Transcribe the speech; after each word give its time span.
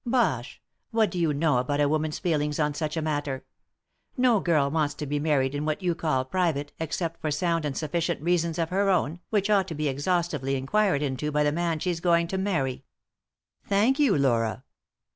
''"Bosh 0.03 0.59
I 0.91 0.97
What 0.97 1.11
do 1.11 1.19
you 1.19 1.31
know 1.31 1.59
about 1.59 1.79
a 1.79 1.87
woman's 1.87 2.17
feel 2.17 2.41
ings 2.41 2.59
on 2.59 2.73
such 2.73 2.97
a 2.97 3.03
matter? 3.03 3.45
No 4.17 4.39
girl 4.39 4.71
wants 4.71 4.95
to 4.95 5.05
be 5.05 5.19
married 5.19 5.53
in 5.53 5.63
what 5.63 5.83
you 5.83 5.93
call 5.93 6.25
private 6.25 6.73
except 6.79 7.21
for 7.21 7.29
sound 7.29 7.65
and 7.65 7.77
sufficient 7.77 8.19
reasons 8.19 8.57
of 8.57 8.71
her 8.71 8.89
own, 8.89 9.19
which 9.29 9.47
ought 9.51 9.67
to 9.67 9.75
be 9.75 9.87
exhaustively 9.87 10.55
inquired 10.55 11.03
into 11.03 11.31
by 11.31 11.43
the 11.43 11.51
man 11.51 11.77
she's 11.77 11.99
going 11.99 12.25
to 12.29 12.39
marry." 12.39 12.83
"Thank 13.67 13.99
you, 13.99 14.17
Laura." 14.17 14.63